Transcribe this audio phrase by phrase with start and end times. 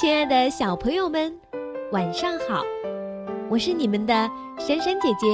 [0.00, 1.30] 亲爱的小朋友们，
[1.92, 2.62] 晚上好！
[3.50, 4.14] 我是你们的
[4.58, 5.26] 珊珊姐姐。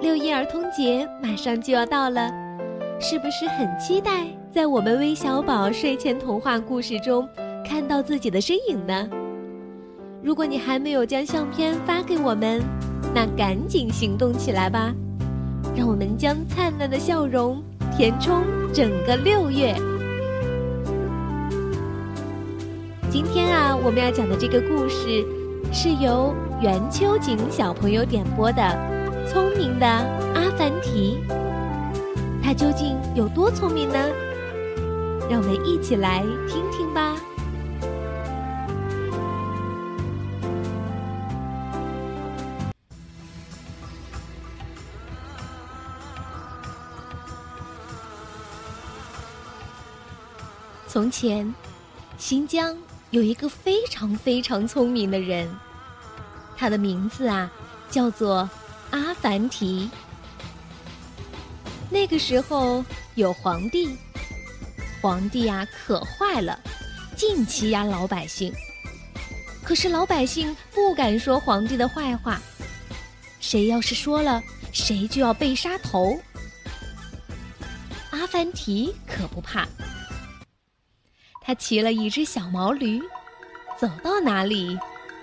[0.00, 2.32] 六一儿童节马上就要到了，
[2.98, 7.28] 是不是很期待在我们微小宝睡前童话故事中
[7.68, 9.06] 看到自己的身影呢？
[10.22, 12.62] 如果你还没有将相片发给我们，
[13.14, 14.90] 那赶紧行动起来吧！
[15.76, 17.62] 让我们将灿烂的笑容
[17.94, 19.76] 填充整个六月。
[23.10, 25.26] 今天啊，我们要讲的这个故事，
[25.72, 26.32] 是由
[26.62, 28.62] 袁秋瑾小朋友点播的
[29.26, 31.18] 《聪明的阿凡提》。
[32.40, 33.98] 他究竟有多聪明呢？
[35.28, 37.16] 让我们一起来听听吧。
[50.86, 51.52] 从前，
[52.16, 52.76] 新疆。
[53.10, 55.52] 有一个非常非常聪明的人，
[56.56, 57.50] 他的名字啊
[57.90, 58.48] 叫做
[58.90, 59.90] 阿凡提。
[61.90, 62.84] 那个时候
[63.16, 63.96] 有皇帝，
[65.02, 66.56] 皇帝啊可坏了，
[67.16, 68.52] 尽欺压老百姓。
[69.64, 72.40] 可是老百姓不敢说皇帝的坏话，
[73.40, 74.40] 谁要是说了，
[74.72, 76.16] 谁就要被杀头。
[78.10, 79.66] 阿凡提可不怕。
[81.50, 83.02] 他骑了一只小毛驴，
[83.76, 84.78] 走到哪里，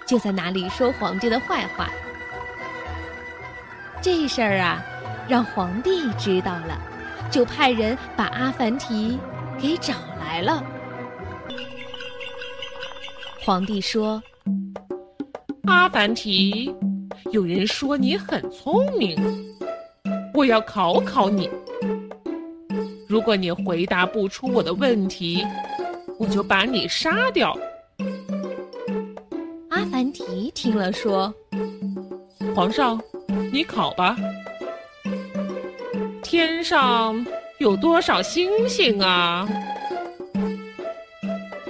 [0.06, 1.90] 就在哪里说皇帝的坏话。
[4.02, 4.84] 这事儿啊，
[5.26, 6.78] 让皇帝知道了，
[7.32, 9.18] 就派人把阿凡提
[9.58, 10.62] 给找来了。
[13.40, 14.22] 皇帝说
[15.64, 16.76] ：“阿凡提，
[17.32, 19.18] 有人说你很聪明，
[20.34, 21.50] 我要考考你。
[23.08, 25.48] 如果你回答不出我的问题。”
[26.20, 27.58] 我就把你杀掉。
[29.70, 31.34] 阿凡提听了说
[32.56, 33.00] ：“皇上，
[33.52, 34.16] 你考吧。
[36.24, 37.26] 天上
[37.60, 39.48] 有多少星星啊？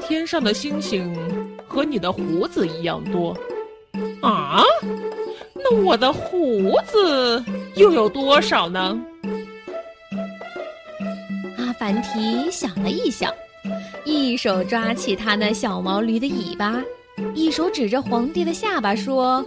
[0.02, 1.14] 天上的星星
[1.68, 3.38] 和你的胡子一样多。
[4.22, 4.64] 啊？
[5.54, 7.44] 那我的胡子
[7.76, 8.98] 又有多少呢？”
[11.60, 13.34] 阿凡提想了一想。
[14.08, 16.82] 一手抓起他那小毛驴的尾巴，
[17.36, 19.46] 一手指着皇帝的下巴说：“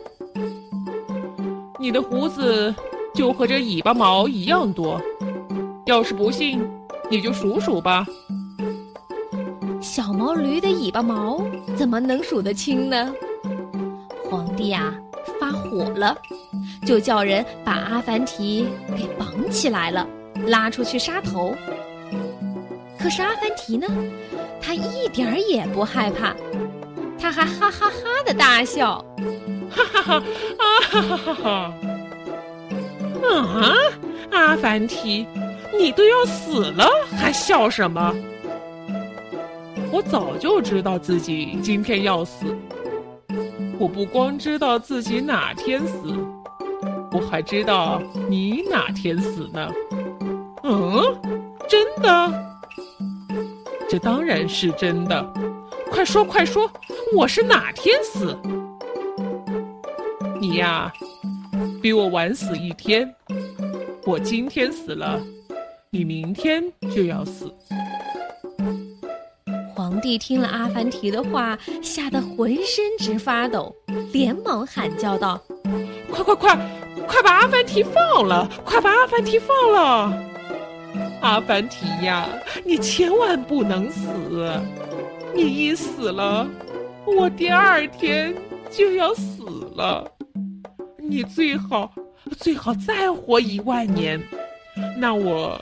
[1.81, 2.75] 你的胡子
[3.15, 5.01] 就和这尾巴毛一样多。
[5.87, 6.63] 要是不信，
[7.11, 8.07] 你就数数吧。”
[9.81, 11.43] 小毛驴的尾巴毛
[11.75, 13.15] 怎么能数得清呢？
[14.29, 14.95] 皇帝啊，
[15.41, 16.15] 发火了，
[16.85, 20.07] 就叫人把阿凡提给绑起来了，
[20.49, 21.55] 拉出去杀头。
[22.99, 23.87] 可是阿凡提呢？
[24.61, 26.35] 他一点儿也不害怕，
[27.19, 27.95] 他还哈哈哈
[28.25, 29.05] 的大笑，
[29.71, 30.15] 哈哈哈
[30.59, 31.75] 啊哈哈哈哈！
[33.23, 33.73] 啊，
[34.31, 35.27] 阿凡提，
[35.79, 36.89] 你都要死了，
[37.19, 38.15] 还笑什么？
[39.91, 42.47] 我早就知道自己今天要死，
[43.79, 46.15] 我不光知道自己哪天死，
[47.13, 49.69] 我还知道你哪天死呢。
[50.63, 51.03] 嗯，
[51.69, 52.50] 真的。
[53.91, 55.33] 这当然是真的，
[55.91, 56.71] 快说快说，
[57.13, 58.39] 我是哪天死？
[60.41, 60.93] 你呀，
[61.83, 63.13] 比我晚死一天。
[64.07, 65.21] 我今天死了，
[65.91, 66.63] 你明天
[66.95, 67.53] 就要死。
[69.75, 73.75] 皇帝听了阿凡提的话，吓得浑身直发抖，
[74.13, 75.43] 连忙喊叫道
[76.13, 76.57] ：“快快快，
[77.09, 78.49] 快把阿凡提放了！
[78.65, 80.17] 快把阿凡提放了！”
[81.21, 82.29] 阿凡提呀，
[82.65, 84.53] 你千万不能死！
[85.35, 86.49] 你一死了，
[87.07, 88.35] 我第二天
[88.71, 89.45] 就要死
[89.75, 90.11] 了。
[90.99, 91.93] 你最好
[92.39, 94.21] 最好再活一万年，
[94.97, 95.61] 那我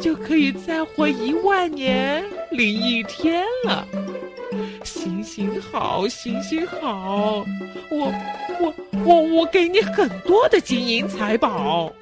[0.00, 3.86] 就可以再活一万年零一天了。
[4.84, 7.44] 行行好，行行好，
[7.90, 8.12] 我
[8.60, 8.74] 我
[9.04, 11.92] 我我给你很多的金银财宝。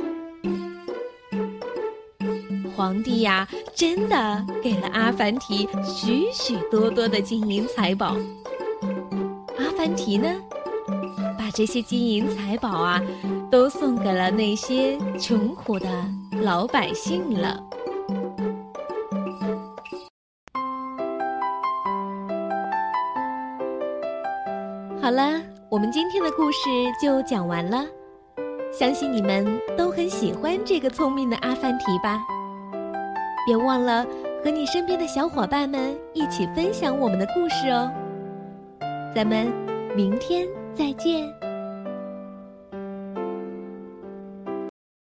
[2.78, 3.44] 皇帝呀，
[3.74, 8.14] 真的给了阿凡提许许多多的金银财宝。
[9.56, 10.32] 阿凡提呢，
[11.36, 13.02] 把这些金银财宝啊，
[13.50, 15.88] 都送给了那些穷苦的
[16.40, 17.60] 老百姓了。
[25.02, 26.60] 好了，我们今天的故事
[27.02, 27.84] 就讲完了，
[28.72, 29.44] 相信你们
[29.76, 32.24] 都很喜欢这个聪明的阿凡提吧。
[33.48, 34.06] 别忘了
[34.44, 37.90] 和你身边的小伙伴们一起分享我们的故事哦。
[39.14, 39.50] 咱们
[39.96, 41.47] 明天再见。